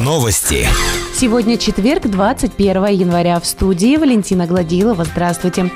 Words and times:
Новости. 0.00 0.66
Сегодня 1.14 1.56
четверг, 1.56 2.06
21 2.10 2.86
января. 2.86 3.38
В 3.38 3.46
студии 3.46 3.96
Валентина 3.96 4.46
Гладилова. 4.46 5.04
Здравствуйте. 5.04 5.70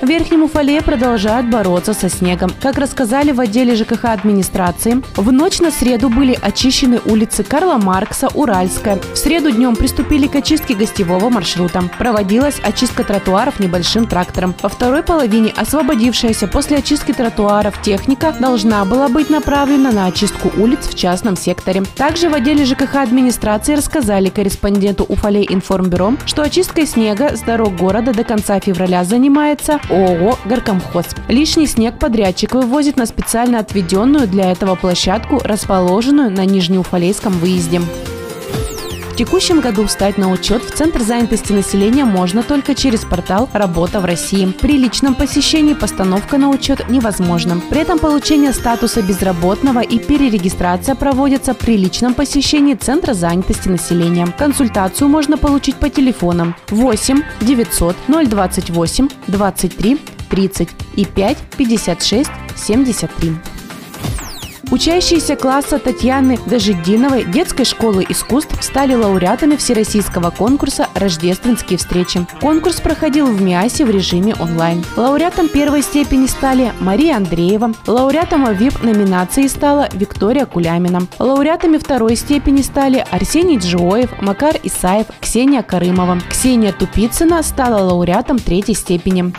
В 0.00 0.06
Верхнем 0.06 0.44
Уфале 0.44 0.80
продолжают 0.80 1.50
бороться 1.50 1.92
со 1.92 2.08
снегом. 2.08 2.50
Как 2.62 2.78
рассказали 2.78 3.32
в 3.32 3.40
отделе 3.40 3.74
ЖКХ 3.74 4.04
администрации, 4.04 5.02
в 5.16 5.32
ночь 5.32 5.58
на 5.58 5.72
среду 5.72 6.08
были 6.08 6.38
очищены 6.40 7.00
улицы 7.04 7.42
Карла 7.42 7.78
Маркса, 7.78 8.28
Уральская. 8.28 9.00
В 9.12 9.16
среду 9.16 9.50
днем 9.50 9.74
приступили 9.74 10.28
к 10.28 10.36
очистке 10.36 10.76
гостевого 10.76 11.30
маршрута. 11.30 11.82
Проводилась 11.98 12.60
очистка 12.62 13.02
тротуаров 13.02 13.58
небольшим 13.58 14.06
трактором. 14.06 14.54
Во 14.62 14.68
второй 14.68 15.02
половине 15.02 15.52
освободившаяся 15.56 16.46
после 16.46 16.76
очистки 16.76 17.12
тротуаров 17.12 17.82
техника 17.82 18.32
должна 18.38 18.84
была 18.84 19.08
быть 19.08 19.30
направлена 19.30 19.90
на 19.90 20.06
очистку 20.06 20.52
улиц 20.56 20.86
в 20.86 20.94
частном 20.94 21.36
секторе. 21.36 21.82
Также 21.96 22.28
в 22.28 22.34
отделе 22.34 22.64
ЖКХ 22.64 22.94
администрации 22.96 23.74
рассказали 23.74 24.28
корреспонденту 24.28 25.04
Уфалей 25.08 25.46
информбюро, 25.50 26.12
что 26.24 26.42
очисткой 26.42 26.86
снега 26.86 27.36
с 27.36 27.40
дорог 27.40 27.74
города 27.74 28.12
до 28.12 28.22
конца 28.22 28.60
февраля 28.60 29.02
занимается 29.02 29.80
ООО 29.90 30.38
«Горкомхоз». 30.44 31.06
Лишний 31.28 31.66
снег 31.66 31.98
подрядчик 31.98 32.54
вывозит 32.54 32.96
на 32.96 33.06
специально 33.06 33.58
отведенную 33.58 34.28
для 34.28 34.50
этого 34.50 34.74
площадку, 34.74 35.40
расположенную 35.42 36.30
на 36.30 36.44
Нижнеуфалейском 36.44 37.32
выезде. 37.32 37.80
Текущем 39.18 39.60
году 39.60 39.84
встать 39.84 40.16
на 40.16 40.30
учет 40.30 40.62
в 40.62 40.70
Центр 40.70 41.00
занятости 41.00 41.52
населения 41.52 42.04
можно 42.04 42.44
только 42.44 42.76
через 42.76 43.04
портал 43.04 43.50
«Работа 43.52 43.98
в 43.98 44.04
России». 44.04 44.46
При 44.46 44.78
личном 44.78 45.16
посещении 45.16 45.74
постановка 45.74 46.38
на 46.38 46.50
учет 46.50 46.88
невозможна. 46.88 47.60
При 47.68 47.80
этом 47.80 47.98
получение 47.98 48.52
статуса 48.52 49.02
безработного 49.02 49.80
и 49.80 49.98
перерегистрация 49.98 50.94
проводятся 50.94 51.54
при 51.54 51.76
личном 51.76 52.14
посещении 52.14 52.74
Центра 52.74 53.12
занятости 53.12 53.68
населения. 53.68 54.28
Консультацию 54.38 55.08
можно 55.08 55.36
получить 55.36 55.74
по 55.74 55.90
телефонам 55.90 56.54
8 56.68 57.20
900 57.40 57.96
028 58.06 59.08
23 59.26 59.98
30 60.30 60.68
и 60.94 61.04
5 61.04 61.38
56 61.56 62.30
73. 62.54 63.57
Учащиеся 64.70 65.34
класса 65.34 65.78
Татьяны 65.78 66.38
Дажидиновой 66.44 67.24
детской 67.24 67.64
школы 67.64 68.04
искусств 68.06 68.54
стали 68.62 68.94
лауреатами 68.94 69.56
всероссийского 69.56 70.28
конкурса 70.28 70.88
«Рождественские 70.94 71.78
встречи». 71.78 72.26
Конкурс 72.42 72.78
проходил 72.78 73.28
в 73.28 73.40
МИАСе 73.40 73.86
в 73.86 73.90
режиме 73.90 74.34
онлайн. 74.34 74.84
Лауреатом 74.94 75.48
первой 75.48 75.80
степени 75.80 76.26
стали 76.26 76.74
Мария 76.80 77.16
Андреева. 77.16 77.72
Лауреатом 77.86 78.52
ВИП-номинации 78.52 79.46
стала 79.46 79.88
Виктория 79.94 80.44
Кулямина. 80.44 81.00
Лауреатами 81.18 81.78
второй 81.78 82.14
степени 82.14 82.60
стали 82.60 83.02
Арсений 83.10 83.56
Джоев, 83.56 84.10
Макар 84.20 84.56
Исаев, 84.62 85.06
Ксения 85.20 85.62
Карымова. 85.62 86.20
Ксения 86.28 86.72
Тупицына 86.72 87.42
стала 87.42 87.82
лауреатом 87.82 88.38
третьей 88.38 88.74
степени. 88.74 89.32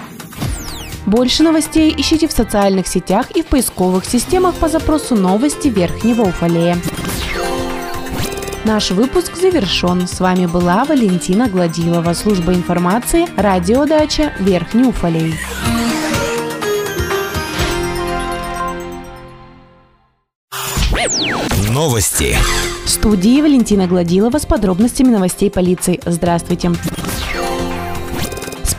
Больше 1.10 1.42
новостей 1.42 1.92
ищите 1.98 2.28
в 2.28 2.32
социальных 2.32 2.86
сетях 2.86 3.32
и 3.32 3.42
в 3.42 3.48
поисковых 3.48 4.06
системах 4.06 4.54
по 4.54 4.70
запросу 4.70 5.16
«Новости 5.16 5.68
Верхнего 5.68 6.22
Уфалея». 6.22 6.78
Наш 8.64 8.92
выпуск 8.92 9.36
завершен. 9.36 10.08
С 10.08 10.20
вами 10.20 10.46
была 10.46 10.86
Валентина 10.86 11.50
Гладилова, 11.50 12.14
служба 12.14 12.54
информации, 12.54 13.26
радиодача 13.38 14.34
Верхний 14.38 14.84
Уфалей. 14.84 15.34
Новости. 21.72 22.38
В 22.86 22.90
студии 22.90 23.42
Валентина 23.42 23.88
Гладилова 23.88 24.38
с 24.38 24.46
подробностями 24.46 25.10
новостей 25.10 25.50
полиции. 25.50 26.00
Здравствуйте. 26.06 26.70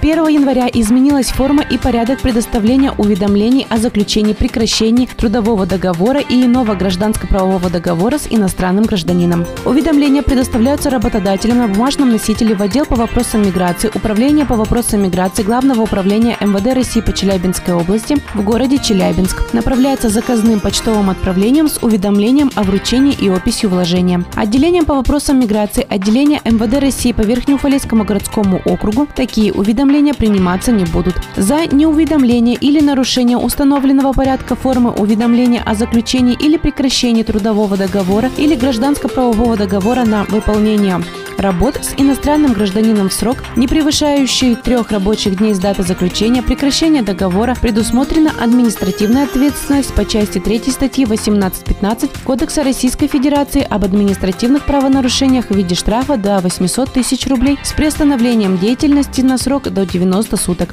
1 0.02 0.28
января 0.28 0.66
изменилась 0.72 1.28
форма 1.28 1.62
и 1.62 1.76
порядок 1.76 2.20
предоставления 2.20 2.90
уведомлений 2.96 3.66
о 3.68 3.76
заключении 3.76 4.32
прекращении 4.32 5.04
трудового 5.04 5.66
договора 5.66 6.20
и 6.20 6.46
иного 6.46 6.74
гражданско-правового 6.74 7.68
договора 7.68 8.16
с 8.16 8.26
иностранным 8.30 8.84
гражданином. 8.84 9.44
Уведомления 9.66 10.22
предоставляются 10.22 10.88
работодателям 10.88 11.58
на 11.58 11.68
бумажном 11.68 12.12
носителе 12.12 12.54
в 12.54 12.62
отдел 12.62 12.86
по 12.86 12.96
вопросам 12.96 13.42
миграции, 13.42 13.90
Управление 13.94 14.46
по 14.46 14.54
вопросам 14.54 15.02
миграции 15.02 15.42
Главного 15.42 15.82
управления 15.82 16.38
МВД 16.40 16.72
России 16.74 17.02
по 17.02 17.12
Челябинской 17.12 17.74
области 17.74 18.16
в 18.32 18.42
городе 18.42 18.78
Челябинск. 18.78 19.52
Направляется 19.52 20.08
заказным 20.08 20.60
почтовым 20.60 21.10
отправлением 21.10 21.68
с 21.68 21.78
уведомлением 21.82 22.50
о 22.54 22.62
вручении 22.62 23.12
и 23.12 23.28
описью 23.28 23.68
вложения. 23.68 24.24
Отделением 24.34 24.86
по 24.86 24.94
вопросам 24.94 25.38
миграции 25.40 25.86
отделения 25.86 26.40
МВД 26.46 26.80
России 26.80 27.12
по 27.12 27.20
Верхнеуфалейскому 27.20 28.04
городскому 28.04 28.62
округу 28.64 29.06
такие 29.14 29.52
уведомления 29.52 29.89
уведомления 29.90 30.14
приниматься 30.14 30.72
не 30.72 30.84
будут. 30.84 31.14
За 31.36 31.66
неуведомление 31.66 32.56
или 32.56 32.80
нарушение 32.80 33.36
установленного 33.36 34.12
порядка 34.12 34.54
формы 34.54 34.90
уведомления 34.90 35.62
о 35.66 35.74
заключении 35.74 36.36
или 36.38 36.56
прекращении 36.56 37.24
трудового 37.24 37.76
договора 37.76 38.30
или 38.38 38.54
гражданско-правового 38.54 39.56
договора 39.56 40.04
на 40.04 40.24
выполнение 40.24 41.00
работ 41.40 41.76
с 41.82 41.94
иностранным 41.96 42.52
гражданином 42.52 43.08
в 43.08 43.12
срок, 43.12 43.38
не 43.56 43.66
превышающий 43.66 44.54
трех 44.54 44.90
рабочих 44.90 45.36
дней 45.36 45.54
с 45.54 45.58
даты 45.58 45.82
заключения 45.82 46.42
прекращения 46.42 47.02
договора, 47.02 47.56
предусмотрена 47.60 48.32
административная 48.40 49.24
ответственность 49.24 49.94
по 49.94 50.04
части 50.04 50.38
3 50.38 50.70
статьи 50.70 51.04
18.15 51.04 52.10
Кодекса 52.24 52.62
Российской 52.62 53.06
Федерации 53.06 53.66
об 53.68 53.84
административных 53.84 54.64
правонарушениях 54.64 55.46
в 55.46 55.54
виде 55.54 55.74
штрафа 55.74 56.16
до 56.16 56.40
800 56.40 56.92
тысяч 56.92 57.26
рублей 57.26 57.58
с 57.62 57.72
приостановлением 57.72 58.58
деятельности 58.58 59.20
на 59.20 59.38
срок 59.38 59.64
до 59.70 59.86
90 59.86 60.36
суток. 60.36 60.70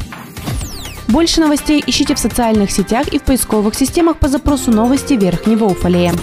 Больше 1.08 1.40
новостей 1.40 1.82
ищите 1.86 2.16
в 2.16 2.20
социальных 2.20 2.72
сетях 2.72 3.08
и 3.08 3.20
в 3.20 3.24
поисковых 3.24 3.76
системах 3.76 4.18
по 4.18 4.28
запросу 4.28 4.72
новости 4.72 5.14
Верхнего 5.14 5.66
Уфалея. 5.66 6.14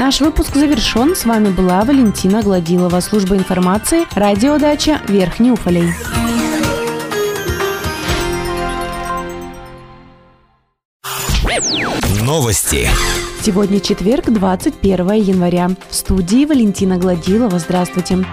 Наш 0.00 0.22
выпуск 0.22 0.54
завершен. 0.54 1.14
С 1.14 1.26
вами 1.26 1.50
была 1.50 1.84
Валентина 1.84 2.40
Гладилова, 2.40 3.00
служба 3.00 3.36
информации, 3.36 4.06
радиодача 4.14 5.02
Верхний 5.06 5.50
Уфалей. 5.50 5.92
Новости. 12.22 12.88
Сегодня 13.42 13.78
четверг, 13.78 14.30
21 14.30 15.12
января. 15.12 15.68
В 15.90 15.94
студии 15.94 16.46
Валентина 16.46 16.96
Гладилова. 16.96 17.58
Здравствуйте. 17.58 18.24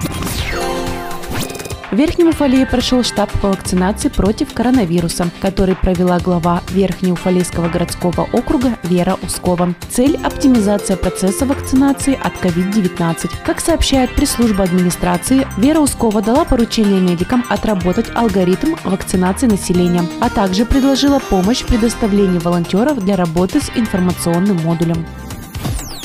В 1.89 1.95
Верхнем 1.95 2.27
Уфалее 2.27 2.65
прошел 2.65 3.01
штаб 3.01 3.31
по 3.39 3.47
вакцинации 3.47 4.09
против 4.09 4.53
коронавируса, 4.53 5.29
который 5.39 5.77
провела 5.77 6.19
глава 6.19 6.61
Верхнеуфалейского 6.71 7.69
городского 7.69 8.27
округа 8.33 8.77
Вера 8.83 9.17
Ускова. 9.23 9.73
Цель– 9.89 10.19
оптимизация 10.23 10.97
процесса 10.97 11.45
вакцинации 11.45 12.19
от 12.21 12.33
COVID-19. 12.43 13.29
Как 13.45 13.61
сообщает 13.61 14.13
пресс-служба 14.13 14.65
администрации, 14.65 15.47
Вера 15.57 15.79
Ускова 15.79 16.21
дала 16.21 16.43
поручение 16.43 16.99
медикам 16.99 17.45
отработать 17.47 18.11
алгоритм 18.13 18.75
вакцинации 18.83 19.47
населения, 19.47 20.03
а 20.19 20.29
также 20.29 20.65
предложила 20.65 21.19
помощь 21.19 21.61
в 21.61 21.67
предоставлении 21.67 22.39
волонтеров 22.39 23.01
для 23.01 23.15
работы 23.15 23.61
с 23.61 23.71
информационным 23.75 24.57
модулем. 24.57 25.05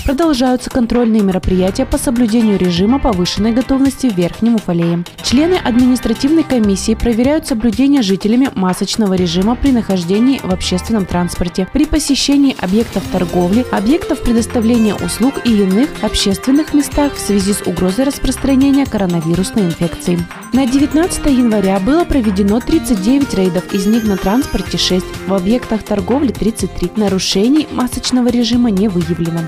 Продолжаются 0.05 0.69
контрольные 0.69 1.23
мероприятия 1.23 1.87
по 1.87 1.97
соблюдению 1.97 2.59
режима 2.59 2.99
повышенной 2.99 3.53
готовности 3.53 4.09
в 4.09 4.17
Верхнем 4.17 4.57
Уфалее. 4.57 5.05
Члены 5.23 5.55
административной 5.55 6.43
комиссии 6.43 6.95
проверяют 6.95 7.47
соблюдение 7.47 8.03
жителями 8.03 8.51
масочного 8.55 9.15
режима 9.15 9.55
при 9.55 9.71
нахождении 9.71 10.41
в 10.43 10.53
общественном 10.53 11.07
транспорте, 11.07 11.69
при 11.73 11.87
посещении 11.87 12.57
объектов 12.61 13.05
торговли, 13.13 13.65
объектов 13.71 14.23
предоставления 14.23 14.95
услуг 14.97 15.35
и 15.45 15.63
иных 15.63 15.89
общественных 16.03 16.75
местах 16.75 17.15
в 17.15 17.21
связи 17.21 17.53
с 17.53 17.63
угрозой 17.63 18.05
распространения 18.05 18.87
коронавирусной 18.87 19.67
инфекции. 19.67 20.19
На 20.53 20.67
19 20.67 21.27
января 21.27 21.79
было 21.79 22.05
проведено 22.05 22.61
39 22.61 23.35
рейдов, 23.35 23.73
из 23.73 23.87
них 23.87 24.05
на 24.05 24.17
транспорте 24.17 24.79
6, 24.79 25.05
в 25.29 25.35
объектах 25.35 25.85
торговли 25.85 26.33
33. 26.33 26.93
Нарушений 26.97 27.69
масочного 27.71 28.29
режима 28.29 28.71
не 28.71 28.89
выявлено. 28.89 29.41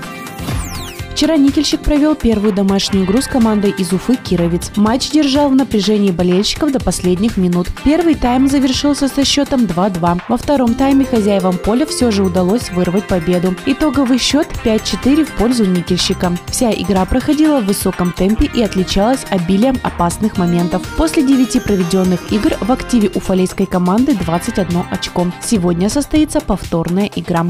Вчера 1.15 1.37
никельщик 1.37 1.79
провел 1.79 2.13
первую 2.13 2.51
домашнюю 2.51 3.05
игру 3.05 3.21
с 3.21 3.27
командой 3.27 3.71
из 3.71 3.93
Уфы 3.93 4.17
«Кировец». 4.17 4.69
Матч 4.75 5.11
держал 5.11 5.47
в 5.47 5.55
напряжении 5.55 6.11
болельщиков 6.11 6.73
до 6.73 6.81
последних 6.81 7.37
минут. 7.37 7.67
Первый 7.85 8.15
тайм 8.15 8.49
завершился 8.49 9.07
со 9.07 9.23
счетом 9.23 9.61
2-2. 9.61 10.19
Во 10.27 10.37
втором 10.37 10.73
тайме 10.73 11.05
хозяевам 11.05 11.57
поля 11.57 11.85
все 11.85 12.11
же 12.11 12.21
удалось 12.21 12.69
вырвать 12.71 13.07
победу. 13.07 13.55
Итоговый 13.65 14.17
счет 14.17 14.49
5-4 14.65 15.23
в 15.23 15.31
пользу 15.35 15.63
никельщика. 15.63 16.33
Вся 16.47 16.73
игра 16.73 17.05
проходила 17.05 17.61
в 17.61 17.67
высоком 17.67 18.11
темпе 18.11 18.51
и 18.53 18.61
отличалась 18.61 19.25
обилием 19.29 19.77
опасных 19.83 20.37
моментов. 20.37 20.81
После 20.97 21.23
9 21.23 21.63
проведенных 21.63 22.29
игр 22.33 22.57
в 22.59 22.69
активе 22.69 23.09
уфалейской 23.15 23.67
команды 23.67 24.15
21 24.15 24.83
очко. 24.91 25.27
Сегодня 25.41 25.89
состоится 25.89 26.41
повторная 26.41 27.09
игра. 27.15 27.45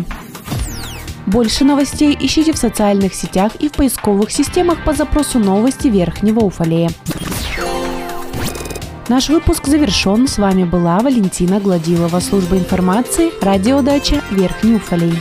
Больше 1.25 1.65
новостей 1.65 2.15
ищите 2.19 2.53
в 2.53 2.57
социальных 2.57 3.13
сетях 3.15 3.55
и 3.59 3.67
в 3.67 3.71
поисковых 3.71 4.31
системах 4.31 4.83
по 4.83 4.93
запросу 4.93 5.39
«Новости 5.39 5.87
Верхнего 5.87 6.41
Уфалея». 6.41 6.89
Наш 9.07 9.29
выпуск 9.29 9.67
завершен. 9.67 10.27
С 10.27 10.37
вами 10.37 10.63
была 10.63 10.99
Валентина 10.99 11.59
Гладилова, 11.59 12.19
служба 12.19 12.57
информации, 12.57 13.31
радиодача 13.43 14.21
Верхний 14.31 14.75
Уфалей. 14.75 15.13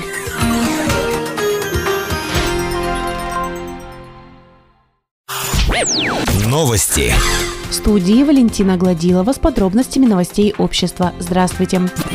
Новости. 6.47 7.12
В 7.69 7.75
студии 7.75 8.23
Валентина 8.23 8.77
Гладилова 8.77 9.33
с 9.33 9.39
подробностями 9.39 10.07
новостей 10.07 10.55
общества. 10.57 11.12
Здравствуйте. 11.19 11.81
В 11.81 12.13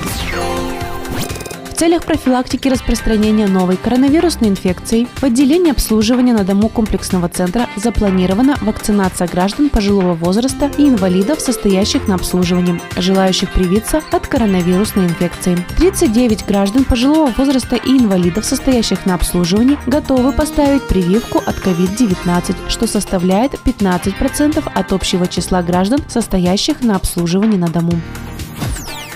целях 1.79 2.03
профилактики 2.03 2.67
распространения 2.67 3.47
новой 3.47 3.77
коронавирусной 3.77 4.49
инфекции 4.49 5.07
в 5.15 5.23
отделении 5.23 5.71
обслуживания 5.71 6.33
на 6.33 6.43
дому 6.43 6.67
комплексного 6.67 7.29
центра 7.29 7.67
запланирована 7.77 8.57
вакцинация 8.59 9.29
граждан 9.29 9.69
пожилого 9.69 10.13
возраста 10.13 10.69
и 10.77 10.89
инвалидов, 10.89 11.39
состоящих 11.39 12.09
на 12.09 12.15
обслуживании, 12.15 12.81
желающих 12.97 13.53
привиться 13.53 14.01
от 14.11 14.27
коронавирусной 14.27 15.05
инфекции. 15.05 15.57
39 15.77 16.45
граждан 16.45 16.83
пожилого 16.83 17.31
возраста 17.37 17.77
и 17.77 17.91
инвалидов, 17.91 18.43
состоящих 18.43 19.05
на 19.05 19.15
обслуживании, 19.15 19.77
готовы 19.87 20.33
поставить 20.33 20.85
прививку 20.85 21.37
от 21.37 21.55
COVID-19, 21.59 22.57
что 22.67 22.87
составляет 22.87 23.53
15% 23.53 24.69
от 24.75 24.91
общего 24.91 25.27
числа 25.27 25.63
граждан, 25.63 26.01
состоящих 26.09 26.81
на 26.81 26.97
обслуживании 26.97 27.57
на 27.57 27.69
дому. 27.69 27.93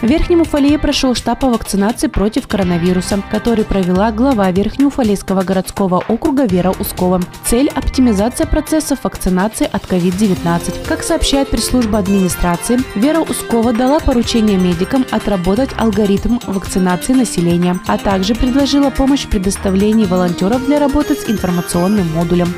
В 0.03 0.05
Верхнем 0.05 0.41
Уфалее 0.41 0.77
прошел 0.77 1.15
штаб 1.15 1.39
по 1.39 1.49
вакцинации 1.49 2.07
против 2.07 2.45
коронавируса, 2.49 3.23
который 3.31 3.63
провела 3.63 4.11
глава 4.11 4.51
Верхнеуфалейского 4.51 5.43
городского 5.43 6.03
округа 6.09 6.43
Вера 6.43 6.73
Ускова. 6.77 7.21
Цель– 7.45 7.69
оптимизация 7.73 8.45
процессов 8.45 8.99
вакцинации 9.03 9.65
от 9.71 9.85
COVID-19. 9.85 10.85
Как 10.89 11.03
сообщает 11.03 11.49
пресс-служба 11.49 11.99
администрации, 11.99 12.79
Вера 12.95 13.21
Ускова 13.21 13.71
дала 13.71 14.01
поручение 14.01 14.57
медикам 14.57 15.05
отработать 15.09 15.69
алгоритм 15.77 16.39
вакцинации 16.47 17.13
населения, 17.13 17.79
а 17.87 17.97
также 17.97 18.35
предложила 18.35 18.89
помощь 18.89 19.23
в 19.23 19.29
предоставлении 19.29 20.05
волонтеров 20.05 20.65
для 20.65 20.79
работы 20.79 21.15
с 21.15 21.29
информационным 21.29 22.11
модулем. 22.11 22.53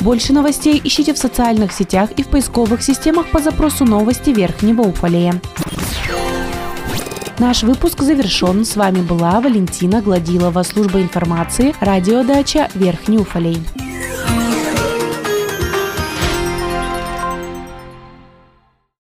Больше 0.00 0.34
новостей 0.34 0.78
ищите 0.84 1.14
в 1.14 1.18
социальных 1.18 1.72
сетях 1.72 2.10
и 2.18 2.22
в 2.22 2.28
поисковых 2.28 2.82
системах 2.82 3.30
по 3.30 3.40
запросу 3.40 3.86
«Новости 3.86 4.28
Верхнего 4.28 4.82
Уфалея». 4.82 5.40
Наш 7.38 7.62
выпуск 7.64 8.00
завершен. 8.00 8.64
С 8.64 8.76
вами 8.76 9.02
была 9.02 9.40
Валентина 9.42 10.00
Гладилова, 10.00 10.62
служба 10.62 11.02
информации, 11.02 11.74
радиодача 11.80 12.70
Верхний 12.74 13.18
Уфалей. 13.18 13.58